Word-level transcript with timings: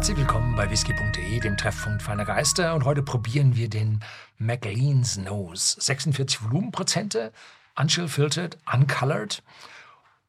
Herzlich 0.00 0.16
willkommen 0.16 0.56
bei 0.56 0.70
whisky.de, 0.70 1.40
dem 1.40 1.58
Treffpunkt 1.58 2.00
feiner 2.00 2.24
Geister. 2.24 2.74
Und 2.74 2.86
heute 2.86 3.02
probieren 3.02 3.54
wir 3.54 3.68
den 3.68 4.00
McLean's 4.38 5.18
Nose. 5.18 5.78
46 5.78 6.42
Volumenprozente, 6.42 7.34
unchill 7.78 8.08
filtered, 8.08 8.56
uncolored, 8.72 9.42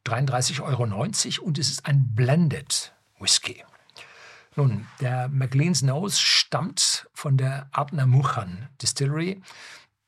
33,90 0.04 0.60
Euro 0.60 0.82
und 1.46 1.58
es 1.58 1.70
ist 1.70 1.86
ein 1.86 2.14
Blended 2.14 2.92
Whisky. 3.18 3.64
Nun, 4.56 4.86
der 5.00 5.28
McLean's 5.28 5.80
Nose 5.80 6.20
stammt 6.20 7.08
von 7.14 7.38
der 7.38 7.70
Adner 7.72 8.04
Muchan 8.04 8.68
Distillery. 8.82 9.40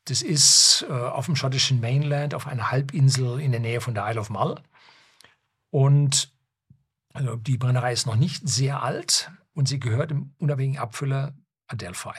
Das 0.03 0.21
ist 0.21 0.85
äh, 0.87 0.93
auf 0.93 1.25
dem 1.25 1.35
schottischen 1.35 1.81
Mainland, 1.81 2.35
auf 2.35 2.45
einer 2.45 2.69
Halbinsel 2.69 3.39
in 3.39 3.49
der 3.51 3.61
Nähe 3.61 3.81
von 3.81 3.95
der 3.95 4.07
Isle 4.11 4.19
of 4.19 4.29
Mull. 4.29 4.61
Und 5.71 6.31
also 7.13 7.35
die 7.35 7.57
Brennerei 7.57 7.93
ist 7.93 8.05
noch 8.05 8.15
nicht 8.15 8.47
sehr 8.47 8.83
alt 8.83 9.31
und 9.55 9.67
sie 9.67 9.79
gehört 9.79 10.11
im 10.11 10.35
unabhängigen 10.37 10.79
Abfüller 10.79 11.33
Adelphi. 11.67 12.13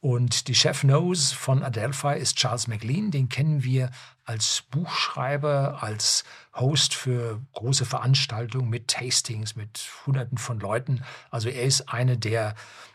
Und 0.00 0.48
die 0.48 0.54
Chef 0.54 0.82
Nose 0.82 1.34
von 1.34 1.62
Adelphi 1.62 2.18
ist 2.18 2.36
Charles 2.36 2.66
McLean. 2.66 3.10
Den 3.10 3.28
kennen 3.28 3.62
wir 3.62 3.90
als 4.24 4.62
Buchschreiber, 4.70 5.82
als 5.82 6.24
Host 6.54 6.94
für 6.94 7.42
große 7.52 7.84
Veranstaltungen 7.84 8.70
mit 8.70 8.88
Tastings, 8.88 9.56
mit 9.56 9.90
Hunderten 10.06 10.38
von 10.38 10.58
Leuten. 10.58 11.04
Also 11.30 11.50
er 11.50 11.64
ist 11.64 11.90
eine 11.90 12.16
der 12.16 12.54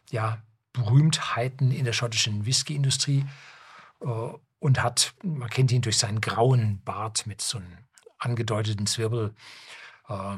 ja, 0.09 0.41
Berühmtheiten 0.73 1.71
in 1.71 1.85
der 1.85 1.93
schottischen 1.93 2.47
Whisky-Industrie 2.47 3.25
äh, 4.01 4.05
und 4.57 4.81
hat, 4.81 5.13
man 5.21 5.49
kennt 5.49 5.71
ihn 5.71 5.83
durch 5.83 5.99
seinen 5.99 6.21
grauen 6.21 6.81
Bart 6.83 7.27
mit 7.27 7.39
so 7.39 7.59
einem 7.59 7.77
angedeuteten 8.17 8.87
Zwirbel. 8.87 9.35
Äh, 10.09 10.37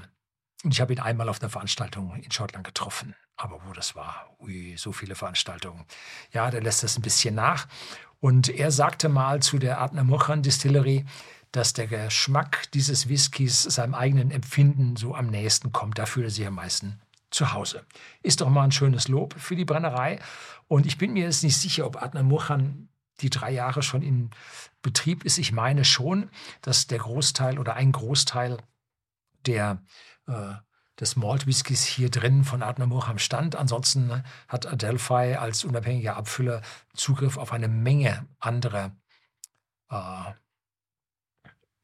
und 0.64 0.74
ich 0.74 0.82
habe 0.82 0.94
ihn 0.94 1.00
einmal 1.00 1.30
auf 1.30 1.42
einer 1.42 1.50
Veranstaltung 1.50 2.16
in 2.16 2.32
Schottland 2.32 2.66
getroffen. 2.66 3.16
Aber 3.36 3.60
wo 3.68 3.74
das 3.74 3.96
war, 3.96 4.36
ui, 4.40 4.76
so 4.78 4.92
viele 4.92 5.16
Veranstaltungen. 5.16 5.86
Ja, 6.32 6.50
da 6.50 6.58
lässt 6.58 6.84
das 6.84 6.98
ein 6.98 7.04
bisschen 7.04 7.36
nach. 7.36 7.68
Und 8.20 8.50
er 8.50 8.72
sagte 8.72 9.10
mal 9.10 9.42
zu 9.42 9.60
der 9.60 9.80
Adner 9.80 10.04
Mochan 10.04 10.42
Distillery, 10.42 11.06
dass 11.52 11.74
der 11.74 11.88
Geschmack 11.88 12.72
dieses 12.72 13.08
Whiskys 13.08 13.62
seinem 13.64 13.94
eigenen 13.94 14.32
Empfinden 14.32 14.96
so 14.96 15.14
am 15.14 15.28
nächsten 15.28 15.72
kommt. 15.72 16.00
Da 16.00 16.08
fühlt 16.08 16.38
er 16.40 16.48
am 16.48 16.56
meisten 16.56 17.00
zu 17.30 17.54
Hause. 17.54 17.86
Ist 18.24 18.42
doch 18.42 18.50
mal 18.50 18.64
ein 18.64 18.72
schönes 18.72 19.08
Lob 19.08 19.36
für 19.38 19.56
die 19.56 19.66
Brennerei. 19.66 20.20
Und 20.68 20.88
ich 20.88 20.98
bin 20.98 21.14
mir 21.14 21.26
jetzt 21.26 21.44
nicht 21.44 21.58
sicher, 21.58 21.86
ob 21.86 22.02
Adner 22.02 22.24
Mochan 22.24 22.90
die 23.22 23.30
drei 23.30 23.52
Jahre 23.52 23.84
schon 23.84 24.02
in 24.02 24.32
Betrieb 24.82 25.24
ist. 25.24 25.38
Ich 25.38 25.52
meine 25.52 25.86
schon, 25.86 26.30
dass 26.62 26.88
der 26.88 27.00
Großteil 27.00 27.60
oder 27.60 27.76
ein 27.76 27.92
Großteil 27.92 28.58
der 29.48 29.82
äh, 30.28 30.54
des 31.00 31.16
Malt 31.16 31.46
Whiskys 31.46 31.86
hier 31.86 32.10
drin 32.10 32.44
von 32.44 32.64
Adner 32.64 32.88
am 33.08 33.20
Stand. 33.20 33.56
Ansonsten 33.56 34.24
hat 34.48 34.66
Adelphi 34.66 35.36
als 35.36 35.64
unabhängiger 35.64 36.18
Abfüller 36.18 36.62
Zugriff 36.96 37.38
auf 37.38 37.52
eine 37.52 37.68
Menge 37.68 38.26
anderer 38.40 38.96
äh, 39.90 40.34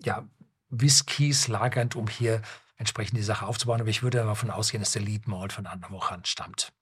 ja, 0.04 0.28
Whiskys 0.70 1.48
lagernd, 1.48 1.96
um 1.96 2.08
hier 2.08 2.42
entsprechend 2.78 3.18
die 3.18 3.24
Sache 3.24 3.46
aufzubauen. 3.46 3.82
Aber 3.82 3.90
ich 3.90 4.04
würde 4.04 4.20
davon 4.20 4.50
ausgehen, 4.50 4.82
dass 4.82 4.92
der 4.92 5.04
Lead 5.04 5.28
Malt 5.28 5.54
von 5.54 5.68
Adner 5.68 5.90
stammt. 6.24 6.74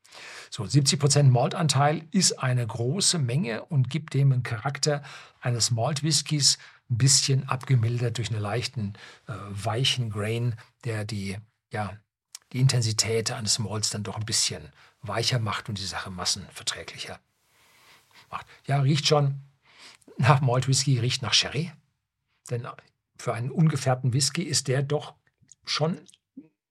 So, 0.49 0.63
70% 0.63 1.23
Maltanteil 1.23 2.05
ist 2.11 2.33
eine 2.33 2.65
große 2.65 3.17
Menge 3.19 3.63
und 3.65 3.89
gibt 3.89 4.13
dem 4.13 4.31
einen 4.31 4.43
Charakter 4.43 5.03
eines 5.39 5.71
Malt 5.71 6.03
Whiskys, 6.03 6.57
ein 6.91 6.97
bisschen 6.97 7.47
abgemildert 7.47 8.17
durch 8.17 8.29
einen 8.29 8.41
leichten, 8.41 8.93
äh, 9.27 9.33
weichen 9.49 10.09
Grain, 10.09 10.55
der 10.83 11.05
die 11.05 11.37
ja, 11.71 11.97
die 12.51 12.59
Intensität 12.59 13.31
eines 13.31 13.59
Malls 13.59 13.89
dann 13.89 14.03
doch 14.03 14.17
ein 14.17 14.25
bisschen 14.25 14.71
weicher 15.01 15.39
macht 15.39 15.69
und 15.69 15.77
die 15.77 15.85
Sache 15.85 16.11
massenverträglicher 16.11 17.19
macht. 18.29 18.45
Ja, 18.67 18.81
riecht 18.81 19.07
schon 19.07 19.41
nach 20.17 20.41
Malt 20.41 20.67
Whisky, 20.67 20.99
riecht 20.99 21.21
nach 21.21 21.33
Sherry. 21.33 21.71
Denn 22.49 22.67
für 23.17 23.33
einen 23.33 23.51
ungefärbten 23.51 24.13
Whisky 24.13 24.43
ist 24.43 24.67
der 24.67 24.83
doch 24.83 25.15
schon 25.65 25.99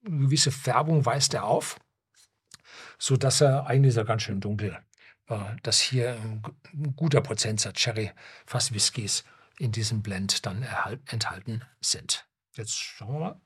eine 0.05 0.19
gewisse 0.19 0.51
Färbung 0.53 1.05
weist 1.07 1.35
er 1.35 1.45
auf, 1.45 1.79
sodass 2.99 3.41
er 3.41 3.67
eigentlich 3.67 3.91
ist 3.91 3.97
er 3.97 4.05
ganz 4.05 4.23
schön 4.23 4.41
dunkel. 4.41 4.79
Äh, 5.27 5.39
dass 5.63 5.81
hier 5.81 6.17
ein 6.23 6.43
guter 6.97 7.21
Prozentsatz 7.21 7.81
Sherry, 7.81 8.13
fast 8.47 8.75
Whiskys 8.75 9.25
in 9.61 9.73
diesem 9.73 10.01
Blend 10.03 10.47
dann 10.47 10.67
enthalten 11.07 11.63
sind. 11.83 12.27
Jetzt 12.57 12.77
schauen 12.77 13.13
wir 13.13 13.21
mal. 13.21 13.41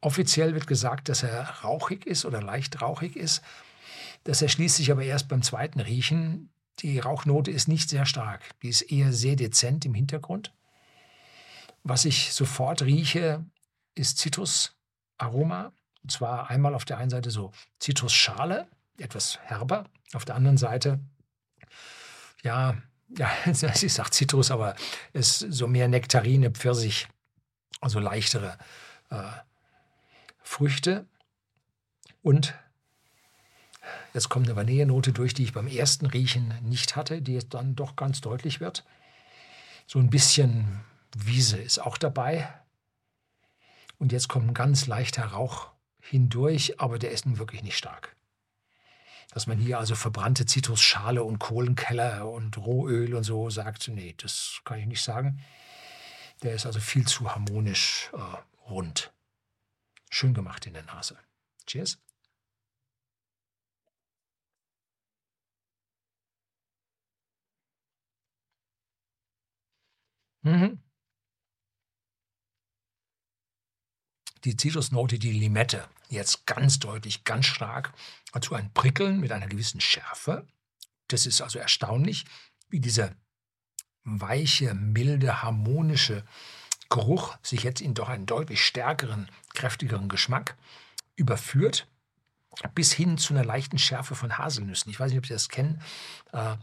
Offiziell 0.00 0.54
wird 0.54 0.68
gesagt, 0.68 1.08
dass 1.08 1.24
er 1.24 1.42
rauchig 1.64 2.06
ist 2.06 2.24
oder 2.24 2.40
leicht 2.40 2.80
rauchig 2.80 3.16
ist. 3.16 3.42
Das 4.22 4.40
erschließt 4.40 4.76
sich 4.76 4.92
aber 4.92 5.02
erst 5.02 5.28
beim 5.28 5.42
zweiten 5.42 5.80
Riechen. 5.80 6.50
Die 6.78 7.00
Rauchnote 7.00 7.50
ist 7.50 7.66
nicht 7.66 7.90
sehr 7.90 8.06
stark. 8.06 8.48
Die 8.62 8.68
ist 8.68 8.82
eher 8.82 9.12
sehr 9.12 9.34
dezent 9.34 9.84
im 9.84 9.94
Hintergrund. 9.94 10.54
Was 11.82 12.04
ich 12.04 12.32
sofort 12.32 12.82
rieche, 12.82 13.44
ist 13.96 14.18
Zitrusaroma. 14.18 15.72
Und 16.04 16.12
zwar 16.12 16.48
einmal 16.48 16.76
auf 16.76 16.84
der 16.84 16.98
einen 16.98 17.10
Seite 17.10 17.32
so 17.32 17.50
Zitrusschale, 17.80 18.68
etwas 18.98 19.40
herber. 19.40 19.84
Auf 20.12 20.24
der 20.24 20.36
anderen 20.36 20.58
Seite, 20.58 21.00
ja, 22.44 22.76
ja, 23.16 23.30
ich 23.46 23.92
sage 23.92 24.10
Zitrus, 24.10 24.50
aber 24.50 24.74
es 25.12 25.42
ist 25.42 25.54
so 25.54 25.66
mehr 25.66 25.88
Nektarine, 25.88 26.50
Pfirsich, 26.50 27.08
also 27.80 27.98
leichtere 27.98 28.58
äh, 29.10 29.22
Früchte 30.42 31.06
und 32.22 32.54
jetzt 34.14 34.28
kommt 34.28 34.46
eine 34.46 34.56
Vanillenote 34.56 35.12
durch, 35.12 35.34
die 35.34 35.44
ich 35.44 35.52
beim 35.52 35.66
ersten 35.66 36.06
Riechen 36.06 36.54
nicht 36.62 36.96
hatte, 36.96 37.22
die 37.22 37.34
jetzt 37.34 37.54
dann 37.54 37.76
doch 37.76 37.96
ganz 37.96 38.20
deutlich 38.20 38.60
wird. 38.60 38.84
So 39.86 39.98
ein 39.98 40.10
bisschen 40.10 40.80
Wiese 41.16 41.58
ist 41.58 41.78
auch 41.78 41.96
dabei. 41.96 42.52
Und 43.98 44.12
jetzt 44.12 44.28
kommt 44.28 44.48
ein 44.48 44.54
ganz 44.54 44.86
leichter 44.86 45.24
Rauch 45.24 45.70
hindurch, 46.00 46.80
aber 46.80 46.98
der 46.98 47.10
ist 47.10 47.26
nun 47.26 47.38
wirklich 47.38 47.62
nicht 47.62 47.76
stark. 47.76 48.16
Dass 49.30 49.46
man 49.46 49.58
hier 49.58 49.78
also 49.78 49.94
verbrannte 49.94 50.46
Zitrusschale 50.46 51.22
und 51.22 51.38
Kohlenkeller 51.38 52.28
und 52.30 52.56
Rohöl 52.56 53.14
und 53.14 53.24
so 53.24 53.50
sagt, 53.50 53.88
nee, 53.88 54.14
das 54.16 54.60
kann 54.64 54.78
ich 54.78 54.86
nicht 54.86 55.02
sagen. 55.02 55.44
Der 56.42 56.54
ist 56.54 56.66
also 56.66 56.80
viel 56.80 57.06
zu 57.06 57.30
harmonisch 57.34 58.10
äh, 58.14 58.70
rund. 58.70 59.12
Schön 60.10 60.34
gemacht 60.34 60.66
in 60.66 60.74
der 60.74 60.84
Nase. 60.84 61.18
Cheers. 61.66 61.98
Mhm. 70.42 70.87
Die 74.44 74.56
Zitrusnote, 74.56 75.18
die 75.18 75.32
Limette, 75.32 75.88
jetzt 76.08 76.46
ganz 76.46 76.78
deutlich, 76.78 77.24
ganz 77.24 77.46
stark, 77.46 77.92
dazu 78.32 78.54
ein 78.54 78.72
Prickeln 78.72 79.20
mit 79.20 79.32
einer 79.32 79.46
gewissen 79.46 79.80
Schärfe. 79.80 80.46
Das 81.08 81.26
ist 81.26 81.40
also 81.40 81.58
erstaunlich, 81.58 82.24
wie 82.68 82.80
dieser 82.80 83.14
weiche, 84.04 84.74
milde, 84.74 85.42
harmonische 85.42 86.24
Geruch 86.90 87.36
sich 87.42 87.62
jetzt 87.64 87.80
in 87.80 87.94
doch 87.94 88.08
einen 88.08 88.26
deutlich 88.26 88.64
stärkeren, 88.64 89.30
kräftigeren 89.54 90.08
Geschmack 90.08 90.56
überführt, 91.16 91.86
bis 92.74 92.92
hin 92.92 93.18
zu 93.18 93.34
einer 93.34 93.44
leichten 93.44 93.78
Schärfe 93.78 94.14
von 94.14 94.38
Haselnüssen. 94.38 94.90
Ich 94.90 94.98
weiß 94.98 95.10
nicht, 95.10 95.18
ob 95.18 95.26
Sie 95.26 95.34
das 95.34 95.48
kennen. 95.48 95.82
Äh, 96.32 96.56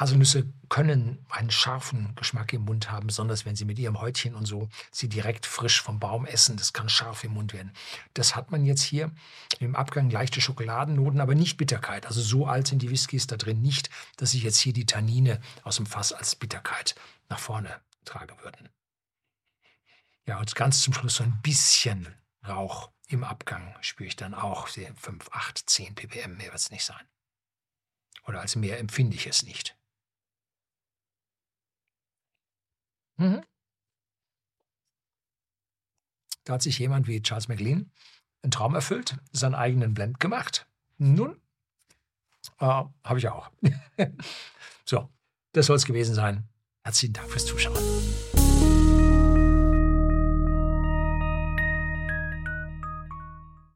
Haselnüsse 0.00 0.52
können 0.68 1.24
einen 1.30 1.50
scharfen 1.50 2.14
Geschmack 2.16 2.52
im 2.52 2.62
Mund 2.62 2.90
haben, 2.90 3.06
besonders 3.06 3.44
wenn 3.44 3.56
sie 3.56 3.64
mit 3.64 3.78
ihrem 3.78 4.00
Häutchen 4.00 4.34
und 4.34 4.46
so 4.46 4.68
sie 4.90 5.08
direkt 5.08 5.46
frisch 5.46 5.80
vom 5.80 6.00
Baum 6.00 6.26
essen. 6.26 6.56
Das 6.56 6.72
kann 6.72 6.88
scharf 6.88 7.24
im 7.24 7.34
Mund 7.34 7.52
werden. 7.52 7.72
Das 8.14 8.34
hat 8.34 8.50
man 8.50 8.64
jetzt 8.64 8.82
hier 8.82 9.10
im 9.60 9.76
Abgang 9.76 10.10
leichte 10.10 10.40
Schokoladennoten, 10.40 11.20
aber 11.20 11.34
nicht 11.34 11.56
Bitterkeit. 11.56 12.06
Also 12.06 12.20
so 12.20 12.46
alt 12.46 12.66
sind 12.66 12.82
die 12.82 12.90
Whiskys 12.90 13.26
da 13.26 13.36
drin 13.36 13.62
nicht, 13.62 13.90
dass 14.16 14.32
sich 14.32 14.42
jetzt 14.42 14.58
hier 14.58 14.72
die 14.72 14.86
Tannine 14.86 15.40
aus 15.62 15.76
dem 15.76 15.86
Fass 15.86 16.12
als 16.12 16.36
Bitterkeit 16.36 16.94
nach 17.28 17.38
vorne 17.38 17.80
tragen 18.04 18.36
würden. 18.42 18.68
Ja, 20.26 20.38
und 20.38 20.54
ganz 20.54 20.80
zum 20.80 20.94
Schluss 20.94 21.16
so 21.16 21.24
ein 21.24 21.40
bisschen 21.42 22.08
Rauch 22.46 22.90
im 23.08 23.24
Abgang 23.24 23.74
spüre 23.80 24.08
ich 24.08 24.16
dann 24.16 24.34
auch. 24.34 24.68
5, 24.68 25.30
8, 25.30 25.58
10 25.58 25.94
ppm, 25.94 26.36
mehr 26.36 26.46
wird 26.46 26.56
es 26.56 26.70
nicht 26.70 26.84
sein. 26.84 27.06
Oder 28.26 28.40
als 28.40 28.56
mehr 28.56 28.78
empfinde 28.78 29.16
ich 29.16 29.26
es 29.26 29.42
nicht. 29.42 29.76
Mhm. 33.16 33.42
Da 36.44 36.54
hat 36.54 36.62
sich 36.62 36.78
jemand 36.78 37.06
wie 37.06 37.22
Charles 37.22 37.48
McLean 37.48 37.90
einen 38.42 38.50
Traum 38.50 38.74
erfüllt, 38.74 39.16
seinen 39.32 39.54
eigenen 39.54 39.94
Blend 39.94 40.20
gemacht. 40.20 40.66
Nun, 40.98 41.40
äh, 42.58 42.66
habe 43.04 43.18
ich 43.18 43.28
auch. 43.28 43.50
so, 44.84 45.08
das 45.52 45.66
soll 45.66 45.76
es 45.76 45.86
gewesen 45.86 46.14
sein. 46.14 46.48
Herzlichen 46.82 47.14
Dank 47.14 47.30
fürs 47.30 47.46
Zuschauen. 47.46 47.93